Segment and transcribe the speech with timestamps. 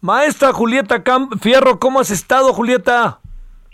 [0.00, 3.18] Maestra Julieta Cam Fierro, ¿cómo has estado, Julieta?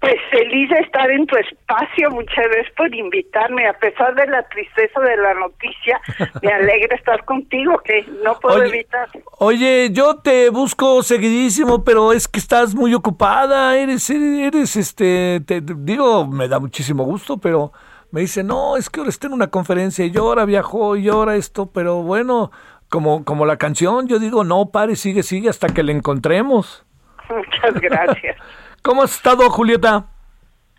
[0.00, 4.42] Pues feliz de estar en tu espacio, muchas gracias por invitarme, a pesar de la
[4.48, 6.00] tristeza de la noticia,
[6.42, 9.08] me alegra estar contigo, que no puedo evitar.
[9.38, 15.60] Oye, yo te busco seguidísimo, pero es que estás muy ocupada, eres, eres, este, te
[15.60, 17.72] digo, me da muchísimo gusto, pero
[18.10, 21.36] me dice, no, es que ahora está en una conferencia y ahora viajó y ahora
[21.36, 22.50] esto, pero bueno,
[22.88, 26.84] como, como la canción, yo digo, no, pare, sigue, sigue hasta que le encontremos.
[27.28, 28.36] Muchas gracias.
[28.82, 30.06] ¿Cómo has estado, Julieta?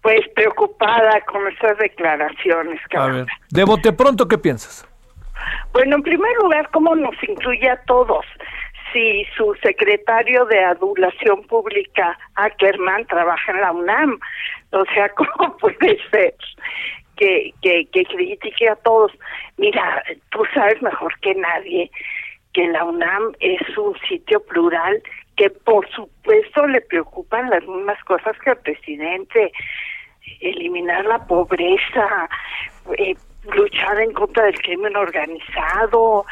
[0.02, 2.80] Pues preocupada con esas declaraciones.
[2.96, 4.88] A ver, de bote pronto, ¿qué piensas?
[5.74, 8.26] Bueno, en primer lugar, ¿cómo nos incluye a todos?
[8.92, 14.20] Si su secretario de Adulación Pública, Ackerman, trabaja en la UNAM.
[14.72, 16.34] O sea, ¿cómo puede ser
[17.20, 19.12] que, que, que critique a todos?
[19.58, 21.92] Mira, tú sabes mejor que nadie
[22.54, 25.04] que la UNAM es un sitio plural
[25.36, 29.52] que por supuesto le preocupan las mismas cosas que al presidente,
[30.42, 32.30] eliminar la pobreza,
[32.98, 33.16] eh,
[33.54, 36.26] luchar en contra del crimen organizado,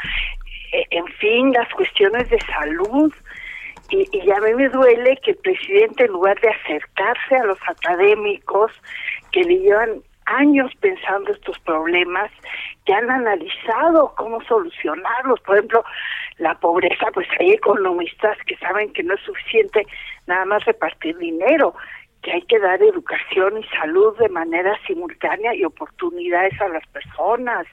[0.73, 3.13] eh, en fin, las cuestiones de salud.
[3.89, 7.59] Y, y a mí me duele que el presidente, en lugar de acercarse a los
[7.69, 8.71] académicos
[9.31, 12.31] que le llevan años pensando estos problemas,
[12.85, 15.39] que han analizado cómo solucionarlos.
[15.41, 15.83] Por ejemplo,
[16.37, 19.85] la pobreza, pues hay economistas que saben que no es suficiente
[20.27, 21.73] nada más repartir dinero,
[22.21, 27.67] que hay que dar educación y salud de manera simultánea y oportunidades a las personas.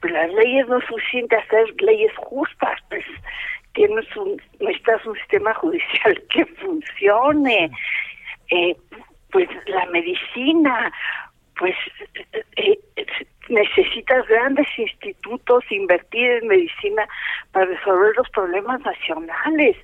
[0.00, 3.04] Pues las leyes no es suficiente hacer leyes justas, pues
[3.72, 7.70] tienes un, necesitas un sistema judicial que funcione.
[8.50, 8.76] Eh,
[9.30, 10.92] pues la medicina,
[11.58, 11.74] pues
[12.56, 13.06] eh, eh,
[13.48, 17.08] necesitas grandes institutos, invertir en medicina
[17.52, 19.76] para resolver los problemas nacionales.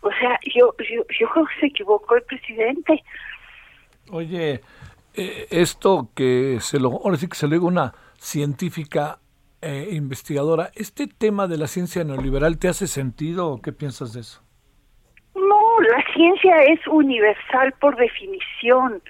[0.00, 3.02] O sea, yo, yo, yo creo que se equivocó el presidente.
[4.10, 4.60] Oye,
[5.14, 9.18] eh, esto que se lo, ahora sí que se lo digo una científica
[9.60, 14.20] eh, investigadora, ¿este tema de la ciencia neoliberal te hace sentido o qué piensas de
[14.20, 14.42] eso?
[15.34, 19.00] No, la ciencia es universal por definición.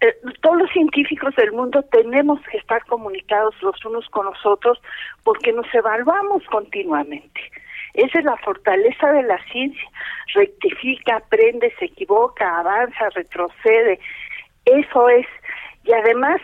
[0.00, 4.80] Eh, todos los científicos del mundo tenemos que estar comunicados los unos con los otros
[5.24, 7.40] porque nos evaluamos continuamente.
[7.94, 9.88] Esa es la fortaleza de la ciencia.
[10.34, 13.98] Rectifica, aprende, se equivoca, avanza, retrocede.
[14.64, 15.26] Eso es.
[15.84, 16.40] Y además,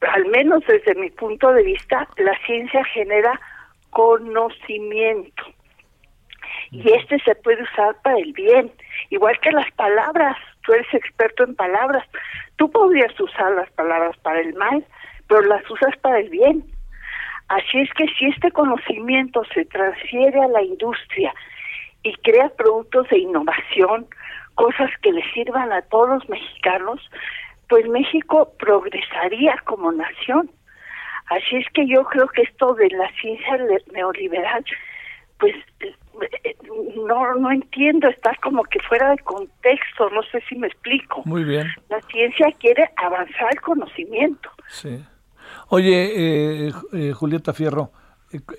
[0.00, 3.40] al menos desde mi punto de vista, la ciencia genera
[3.90, 5.44] conocimiento.
[6.70, 8.70] Y este se puede usar para el bien,
[9.10, 10.36] igual que las palabras.
[10.64, 12.04] Tú eres experto en palabras.
[12.56, 14.84] Tú podrías usar las palabras para el mal,
[15.28, 16.64] pero las usas para el bien.
[17.48, 21.34] Así es que si este conocimiento se transfiere a la industria
[22.02, 24.06] y crea productos de innovación,
[24.54, 27.00] cosas que le sirvan a todos los mexicanos,
[27.68, 30.50] pues México progresaría como nación.
[31.26, 33.58] Así es que yo creo que esto de la ciencia
[33.92, 34.64] neoliberal,
[35.38, 35.54] pues
[37.06, 41.22] no no entiendo, está como que fuera de contexto, no sé si me explico.
[41.24, 41.66] Muy bien.
[41.88, 44.50] La ciencia quiere avanzar el conocimiento.
[44.68, 45.04] Sí.
[45.68, 47.92] Oye, eh, eh, Julieta Fierro,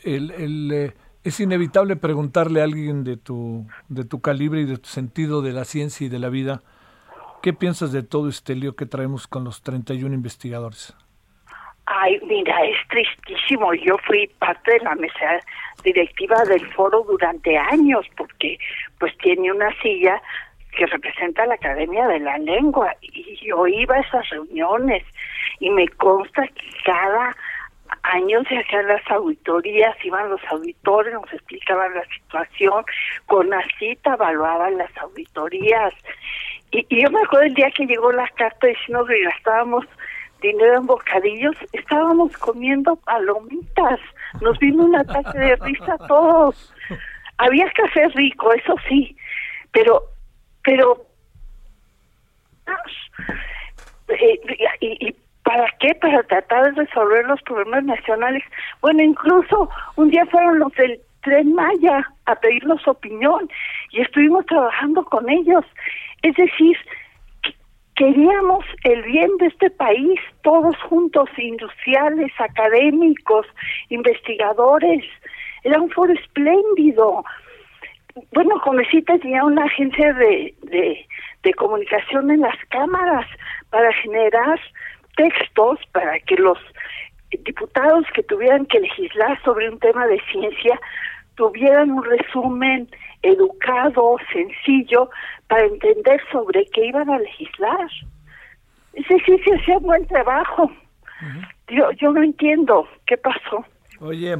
[0.03, 4.87] el, el, es inevitable preguntarle a alguien de tu, de tu calibre y de tu
[4.89, 6.61] sentido de la ciencia y de la vida,
[7.41, 10.95] ¿qué piensas de todo este lío que traemos con los 31 investigadores?
[11.87, 13.73] Ay, mira, es tristísimo.
[13.73, 15.39] Yo fui parte de la mesa
[15.83, 18.57] directiva del foro durante años porque
[18.99, 20.21] pues tiene una silla
[20.75, 25.03] que representa la Academia de la Lengua y yo iba a esas reuniones
[25.59, 27.35] y me consta que cada
[28.01, 32.83] año se hacían las auditorías, iban los auditores, nos explicaban la situación,
[33.27, 35.93] con la cita evaluaban las auditorías.
[36.71, 39.85] Y, y yo me acuerdo el día que llegó la carta diciendo que gastábamos
[40.41, 43.99] dinero en bocadillos, estábamos comiendo palomitas,
[44.41, 46.73] nos vino un ataque de risa a todos.
[47.37, 49.15] Había café rico, eso sí,
[49.71, 50.03] pero,
[50.63, 51.05] pero,
[54.07, 54.39] eh,
[54.81, 55.15] y, y
[55.45, 55.93] ¿Para qué?
[56.01, 58.43] Para tratar de resolver los problemas nacionales.
[58.81, 62.03] Bueno, incluso un día fueron los del tren Maya.
[62.25, 63.47] a pedirnos opinión
[63.91, 65.63] y estuvimos trabajando con ellos.
[66.23, 66.75] Es decir,
[67.95, 73.47] queríamos el bien de este país, todos juntos, industriales, académicos,
[73.89, 75.03] investigadores.
[75.63, 77.23] Era un foro espléndido.
[78.33, 81.05] Bueno, Comecita tenía una agencia de, de,
[81.43, 83.25] de comunicación en las cámaras
[83.69, 84.59] para generar
[85.15, 86.57] textos para que los
[87.43, 90.79] diputados que tuvieran que legislar sobre un tema de ciencia
[91.35, 92.89] tuvieran un resumen
[93.21, 95.09] educado, sencillo,
[95.47, 97.89] para entender sobre qué iban a legislar.
[98.93, 100.71] Ese sí se hacía buen trabajo.
[101.67, 103.65] yo, yo no entiendo qué pasó.
[103.99, 104.37] Oye,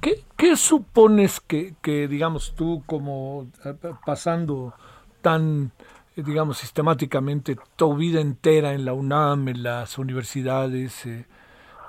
[0.00, 3.74] ¿qué, qué supones que, que, digamos, tú como eh,
[4.04, 4.74] pasando
[5.20, 5.72] tan,
[6.16, 11.26] digamos, sistemáticamente tu vida entera en la UNAM, en las universidades, eh,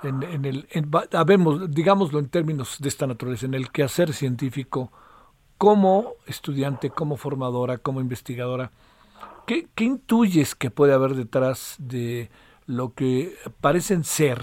[0.06, 0.90] en, el, en,
[1.70, 4.92] digámoslo en términos de esta naturaleza, en el quehacer científico,
[5.58, 8.70] como estudiante, como formadora, como investigadora,
[9.46, 12.30] ¿qué, qué intuyes que puede haber detrás de
[12.66, 14.42] lo que parecen ser,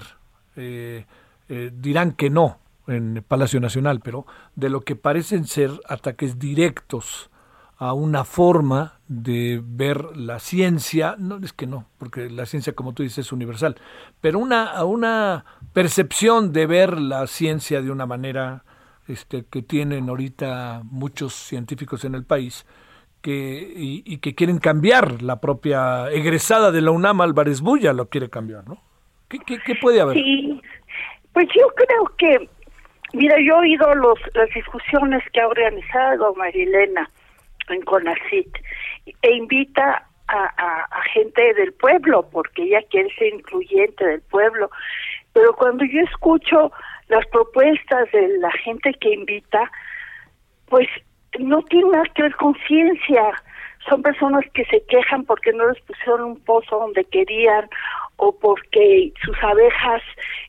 [0.56, 1.06] eh,
[1.48, 4.26] eh, dirán que no en Palacio Nacional, pero
[4.56, 7.30] de lo que parecen ser ataques directos
[7.84, 12.94] a una forma de ver la ciencia, no es que no, porque la ciencia como
[12.94, 13.76] tú dices es universal,
[14.22, 15.44] pero una, a una
[15.74, 18.64] percepción de ver la ciencia de una manera
[19.06, 22.64] este, que tienen ahorita muchos científicos en el país
[23.20, 28.30] que, y, que quieren cambiar la propia egresada de la UNAM, Álvarez Bulla, lo quiere
[28.30, 28.78] cambiar, ¿no?
[29.28, 30.16] ¿Qué, qué, puede haber?
[30.16, 30.58] Sí,
[31.34, 32.48] pues yo creo que,
[33.12, 37.10] mira, yo he oído los, las discusiones que ha organizado Marilena
[37.68, 38.56] en CONACIT
[39.22, 44.70] e invita a, gente del pueblo, porque ella quiere ser incluyente del pueblo.
[45.32, 46.72] Pero cuando yo escucho
[47.08, 49.70] las propuestas de la gente que invita,
[50.66, 50.88] pues
[51.38, 53.32] no tienen nada que ver con ciencia.
[53.88, 57.68] Son personas que se quejan porque no les pusieron un pozo donde querían
[58.16, 60.02] o porque sus abejas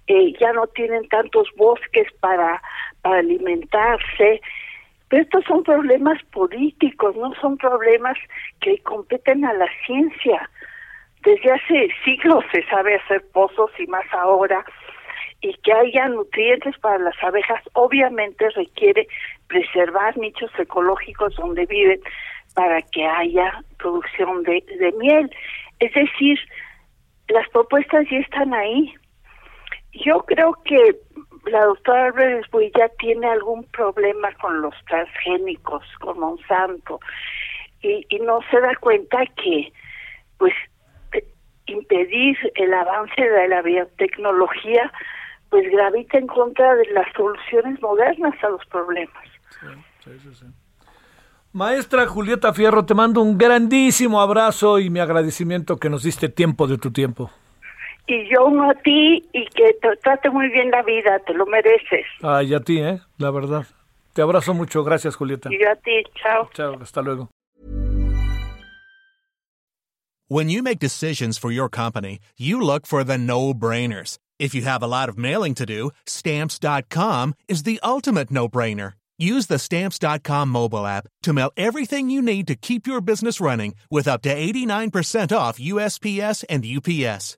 [0.07, 2.62] eh, ya no tienen tantos bosques para
[3.03, 4.41] alimentarse.
[5.15, 8.17] Estos son problemas políticos, no son problemas
[8.59, 10.50] que competen a la ciencia.
[11.23, 14.65] Desde hace siglos se sabe hacer pozos y más ahora
[15.39, 19.07] y que haya nutrientes para las abejas, obviamente requiere
[19.47, 22.01] preservar nichos ecológicos donde viven
[22.53, 25.31] para que haya producción de miel.
[25.79, 26.38] Es decir,
[27.29, 28.94] las propuestas ya están ahí.
[29.94, 30.97] Yo creo que
[31.45, 32.45] la doctora Álvarez
[32.75, 37.00] ya tiene algún problema con los transgénicos, con Monsanto,
[37.81, 39.71] y, y no se da cuenta que,
[40.38, 40.53] pues,
[41.68, 44.92] impedir el avance de la biotecnología
[45.50, 49.24] pues gravita en contra de las soluciones modernas a los problemas.
[51.53, 56.68] Maestra Julieta Fierro, te mando un grandísimo abrazo y mi agradecimiento que nos diste tiempo
[56.68, 57.31] de tu tiempo.
[58.07, 61.46] Y yo uno a ti y que te trate muy bien la vida, te lo
[61.46, 62.06] mereces.
[62.22, 63.00] Ay, a ti, ¿eh?
[63.18, 63.66] La verdad.
[64.13, 65.50] Te abrazo mucho, gracias Julieta.
[65.52, 66.50] Y yo a ti, chao.
[66.54, 67.30] Chao, hasta luego.
[70.28, 74.18] When you make decisions for your company, you look for the no-brainers.
[74.40, 78.94] If you have a lot of mailing to do, stamps.com is the ultimate no brainer.
[79.18, 83.75] Use the stamps.com mobile app to mail everything you need to keep your business running
[83.89, 87.38] with up to 89% off USPS and UPS.